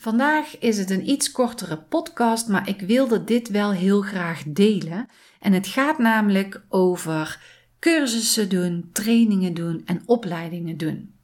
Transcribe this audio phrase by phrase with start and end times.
[0.00, 5.08] Vandaag is het een iets kortere podcast, maar ik wilde dit wel heel graag delen.
[5.40, 7.40] En het gaat namelijk over
[7.78, 11.14] cursussen doen, trainingen doen en opleidingen doen.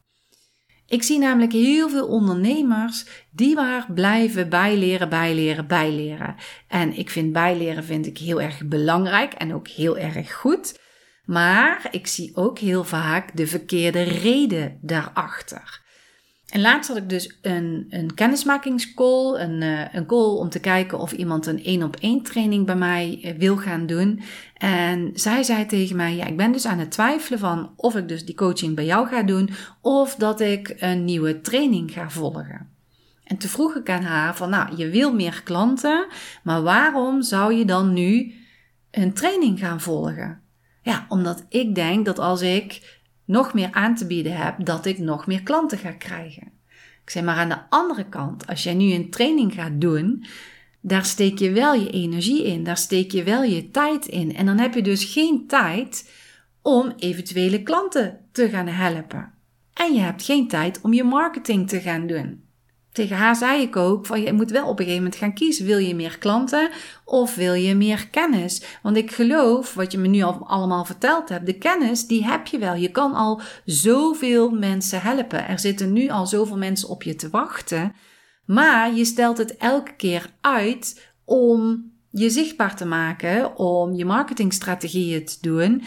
[0.87, 6.37] Ik zie namelijk heel veel ondernemers die maar blijven bijleren, bijleren, bijleren.
[6.69, 10.81] En ik vind bijleren vind ik heel erg belangrijk en ook heel erg goed.
[11.25, 15.84] Maar ik zie ook heel vaak de verkeerde reden daarachter.
[16.55, 20.99] En laatst had ik dus een, een kennismakingscall, een, uh, een call om te kijken
[20.99, 24.23] of iemand een één op één training bij mij uh, wil gaan doen.
[24.57, 28.09] En zij zei tegen mij, ja, ik ben dus aan het twijfelen van of ik
[28.09, 32.69] dus die coaching bij jou ga doen of dat ik een nieuwe training ga volgen.
[33.25, 36.07] En toen vroeg ik aan haar van, nou, je wil meer klanten,
[36.43, 38.35] maar waarom zou je dan nu
[38.91, 40.41] een training gaan volgen?
[40.83, 44.99] Ja, omdat ik denk dat als ik nog meer aan te bieden heb, dat ik
[44.99, 46.53] nog meer klanten ga krijgen.
[47.03, 50.27] Ik zeg maar aan de andere kant, als jij nu een training gaat doen,
[50.81, 54.35] daar steek je wel je energie in, daar steek je wel je tijd in.
[54.35, 56.11] En dan heb je dus geen tijd
[56.63, 59.33] om eventuele klanten te gaan helpen.
[59.75, 62.44] En je hebt geen tijd om je marketing te gaan doen
[62.95, 65.67] tegen haar zei ik ook van je moet wel op een gegeven moment gaan kiezen.
[65.67, 66.71] Wil je meer klanten
[67.05, 68.63] of wil je meer kennis?
[68.83, 72.47] Want ik geloof, wat je me nu al allemaal verteld hebt, de kennis die heb
[72.47, 72.75] je wel.
[72.75, 75.49] Je kan al zoveel mensen helpen.
[75.49, 77.93] Er zitten nu al zoveel mensen op je te wachten.
[78.47, 85.25] Maar je stelt het elke keer uit om je zichtbaar te maken, om je marketingstrategieën
[85.25, 85.83] te doen.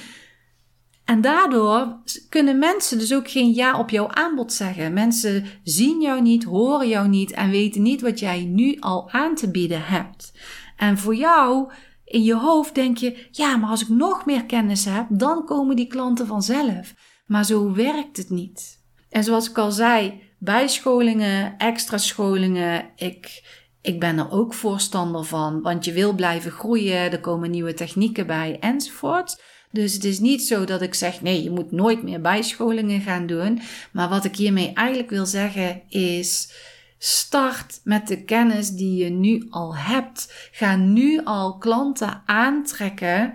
[1.08, 1.98] En daardoor
[2.30, 4.94] kunnen mensen dus ook geen ja op jouw aanbod zeggen.
[4.94, 9.36] Mensen zien jou niet, horen jou niet en weten niet wat jij nu al aan
[9.36, 10.34] te bieden hebt.
[10.78, 11.72] En voor jou
[12.06, 15.76] in je hoofd denk je, ja, maar als ik nog meer kennis heb, dan komen
[15.76, 16.94] die klanten vanzelf.
[17.26, 18.84] Maar zo werkt het niet.
[19.10, 23.44] En zoals ik al zei, bijscholingen, extra scholingen, ik,
[23.88, 28.28] ik ben er ook voorstander van, want je wil blijven groeien, er komen nieuwe technieken
[28.28, 29.42] bij enzovoort.
[29.72, 33.26] Dus het is niet zo dat ik zeg: nee, je moet nooit meer bijscholingen gaan
[33.28, 33.62] doen.
[33.92, 36.52] Maar wat ik hiermee eigenlijk wil zeggen is.
[37.00, 40.50] Start met de kennis die je nu al hebt.
[40.52, 43.34] Ga nu al klanten aantrekken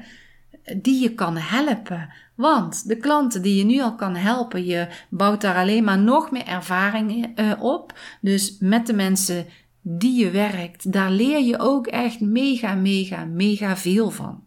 [0.77, 2.13] die je kan helpen.
[2.35, 6.31] Want de klanten die je nu al kan helpen, je bouwt daar alleen maar nog
[6.31, 7.99] meer ervaring uh, op.
[8.21, 9.47] Dus met de mensen
[9.83, 14.43] die je werkt, daar leer je ook echt mega, mega, mega veel van.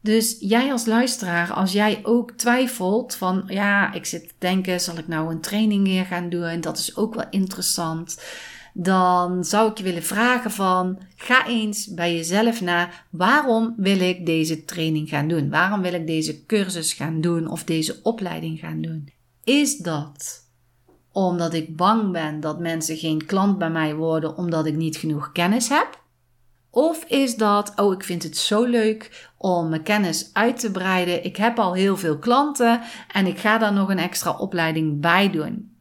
[0.00, 4.98] Dus jij als luisteraar, als jij ook twijfelt van ja, ik zit te denken, zal
[4.98, 6.42] ik nou een training weer gaan doen?
[6.42, 8.22] En dat is ook wel interessant.
[8.74, 14.26] Dan zou ik je willen vragen van ga eens bij jezelf na waarom wil ik
[14.26, 15.50] deze training gaan doen?
[15.50, 19.08] Waarom wil ik deze cursus gaan doen of deze opleiding gaan doen?
[19.44, 20.47] Is dat
[21.26, 25.32] omdat ik bang ben dat mensen geen klant bij mij worden omdat ik niet genoeg
[25.32, 26.00] kennis heb?
[26.70, 31.24] Of is dat, oh, ik vind het zo leuk om mijn kennis uit te breiden.
[31.24, 32.80] Ik heb al heel veel klanten
[33.12, 35.76] en ik ga daar nog een extra opleiding bij doen.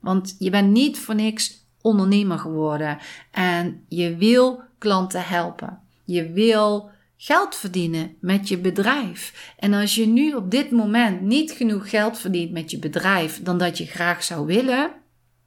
[0.00, 2.98] Want je bent niet voor niks ondernemer geworden
[3.30, 5.78] en je wil klanten helpen.
[6.04, 6.90] Je wil
[7.24, 9.52] geld verdienen met je bedrijf.
[9.58, 13.58] En als je nu op dit moment niet genoeg geld verdient met je bedrijf dan
[13.58, 14.90] dat je graag zou willen,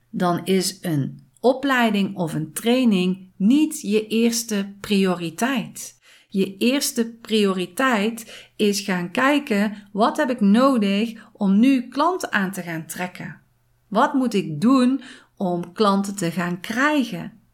[0.09, 5.99] dan is een opleiding of een training niet je eerste prioriteit.
[6.27, 12.61] Je eerste prioriteit is gaan kijken wat heb ik nodig om nu klanten aan te
[12.61, 13.41] gaan trekken.
[13.87, 15.01] Wat moet ik doen
[15.37, 17.44] om klanten te gaan krijgen?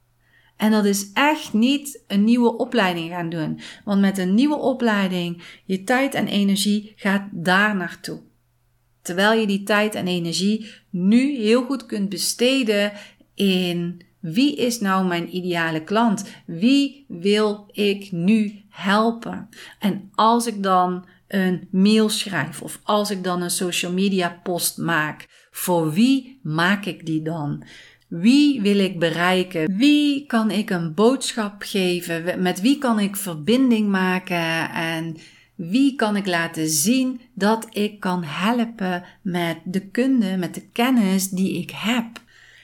[0.61, 3.59] En dat is echt niet een nieuwe opleiding gaan doen.
[3.85, 8.21] Want met een nieuwe opleiding, je tijd en energie gaat daar naartoe.
[9.01, 12.91] Terwijl je die tijd en energie nu heel goed kunt besteden
[13.35, 16.25] in wie is nou mijn ideale klant?
[16.45, 19.49] Wie wil ik nu helpen?
[19.79, 24.77] En als ik dan een mail schrijf of als ik dan een social media post
[24.77, 27.63] maak, voor wie maak ik die dan?
[28.11, 29.77] Wie wil ik bereiken?
[29.77, 32.41] Wie kan ik een boodschap geven?
[32.41, 34.69] Met wie kan ik verbinding maken?
[34.71, 35.17] En
[35.55, 41.29] wie kan ik laten zien dat ik kan helpen met de kunde, met de kennis
[41.29, 42.05] die ik heb?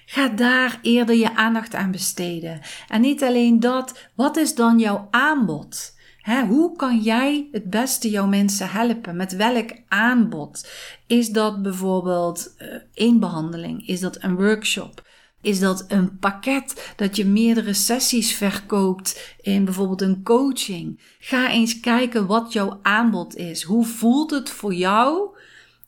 [0.06, 2.62] Ga daar eerder je aandacht aan besteden.
[2.88, 5.96] En niet alleen dat, wat is dan jouw aanbod?
[6.48, 9.16] hoe kan jij het beste jouw mensen helpen?
[9.16, 10.70] Met welk aanbod?
[11.06, 13.88] Is dat bijvoorbeeld uh, één behandeling?
[13.88, 15.06] Is dat een workshop?
[15.48, 21.00] Is dat een pakket dat je meerdere sessies verkoopt in bijvoorbeeld een coaching?
[21.20, 23.64] Ga eens kijken wat jouw aanbod is.
[23.64, 25.38] Hoe voelt het voor jou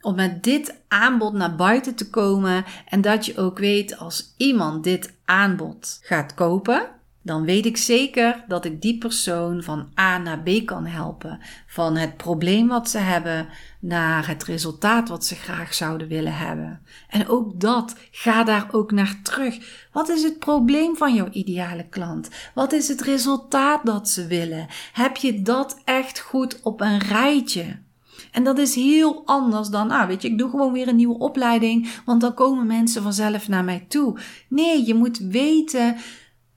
[0.02, 4.84] om met dit aanbod naar buiten te komen en dat je ook weet als iemand
[4.84, 6.90] dit aanbod gaat kopen,
[7.30, 11.40] dan weet ik zeker dat ik die persoon van A naar B kan helpen.
[11.68, 13.48] Van het probleem wat ze hebben
[13.80, 16.82] naar het resultaat wat ze graag zouden willen hebben.
[17.10, 19.88] En ook dat, ga daar ook naar terug.
[19.92, 22.30] Wat is het probleem van jouw ideale klant?
[22.54, 24.68] Wat is het resultaat dat ze willen?
[24.94, 27.78] Heb je dat echt goed op een rijtje?
[28.32, 31.20] En dat is heel anders dan, ah, weet je, ik doe gewoon weer een nieuwe
[31.20, 34.20] opleiding, want dan komen mensen vanzelf naar mij toe.
[34.48, 35.96] Nee, je moet weten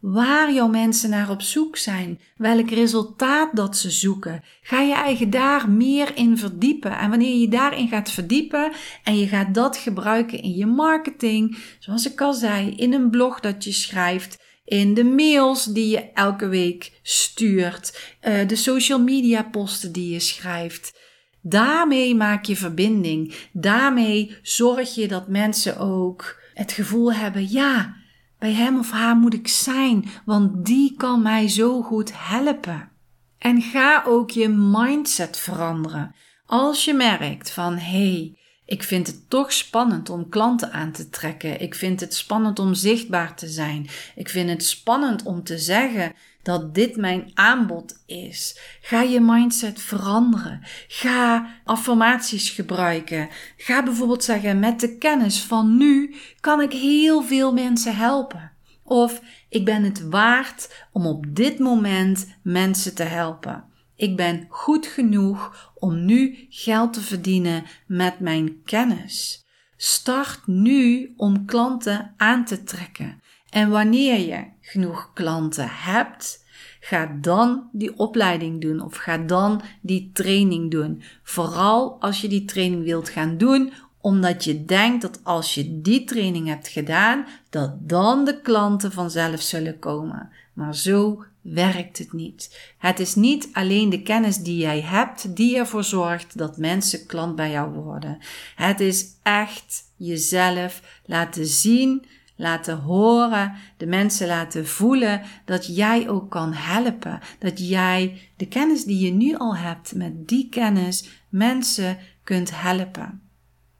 [0.02, 4.42] waar jouw mensen naar op zoek zijn, welk resultaat dat ze zoeken.
[4.62, 6.98] Ga je eigen daar meer in verdiepen.
[6.98, 8.72] En wanneer je daarin gaat verdiepen
[9.04, 13.40] en je gaat dat gebruiken in je marketing, zoals ik al zei, in een blog
[13.40, 19.42] dat je schrijft, in de mails die je elke week stuurt, eh, de social media
[19.42, 21.00] posten die je schrijft.
[21.40, 23.34] Daarmee maak je verbinding.
[23.52, 28.01] Daarmee zorg je dat mensen ook het gevoel hebben: ja,
[28.42, 32.90] bij hem of haar moet ik zijn, want die kan mij zo goed helpen.
[33.38, 36.14] En ga ook je mindset veranderen.
[36.46, 38.38] Als je merkt van hé, hey,
[38.72, 41.60] ik vind het toch spannend om klanten aan te trekken.
[41.60, 43.86] Ik vind het spannend om zichtbaar te zijn.
[44.14, 48.58] Ik vind het spannend om te zeggen dat dit mijn aanbod is.
[48.80, 50.60] Ga je mindset veranderen.
[50.88, 53.28] Ga affirmaties gebruiken.
[53.56, 58.52] Ga bijvoorbeeld zeggen: met de kennis van nu kan ik heel veel mensen helpen.
[58.82, 63.64] Of ik ben het waard om op dit moment mensen te helpen.
[64.02, 69.44] Ik ben goed genoeg om nu geld te verdienen met mijn kennis.
[69.76, 73.20] Start nu om klanten aan te trekken.
[73.50, 76.44] En wanneer je genoeg klanten hebt,
[76.80, 81.02] ga dan die opleiding doen of ga dan die training doen.
[81.22, 86.04] Vooral als je die training wilt gaan doen, omdat je denkt dat als je die
[86.04, 90.30] training hebt gedaan, dat dan de klanten vanzelf zullen komen.
[90.52, 92.72] Maar zo werkt het niet.
[92.78, 97.36] Het is niet alleen de kennis die jij hebt die ervoor zorgt dat mensen klant
[97.36, 98.18] bij jou worden.
[98.54, 102.04] Het is echt jezelf laten zien,
[102.36, 107.20] laten horen, de mensen laten voelen dat jij ook kan helpen.
[107.38, 113.20] Dat jij de kennis die je nu al hebt, met die kennis mensen kunt helpen.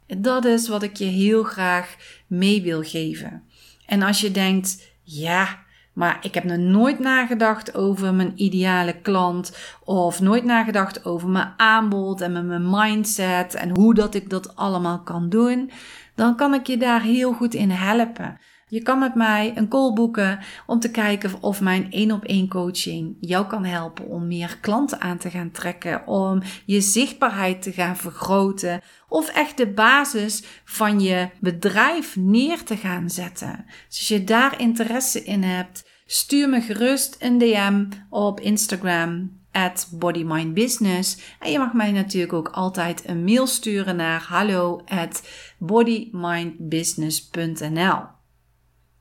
[0.06, 3.42] Dat is wat ik je heel graag mee wil geven.
[3.86, 9.56] En als je denkt, ja, maar ik heb nog nooit nagedacht over mijn ideale klant
[9.84, 15.02] of nooit nagedacht over mijn aanbod en mijn mindset en hoe dat ik dat allemaal
[15.02, 15.70] kan doen,
[16.14, 18.38] dan kan ik je daar heel goed in helpen.
[18.72, 22.48] Je kan met mij een call boeken om te kijken of mijn één op één
[22.48, 27.72] coaching jou kan helpen om meer klanten aan te gaan trekken, om je zichtbaarheid te
[27.72, 33.64] gaan vergroten of echt de basis van je bedrijf neer te gaan zetten.
[33.88, 39.88] Dus als je daar interesse in hebt, stuur me gerust een DM op Instagram at
[39.90, 41.18] bodymindbusiness.
[41.40, 48.11] En je mag mij natuurlijk ook altijd een mail sturen naar hallo at bodymindbusiness.nl.